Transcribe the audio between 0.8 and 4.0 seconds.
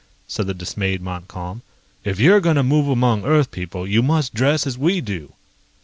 Montcalm. "If you're going to move among Earth people,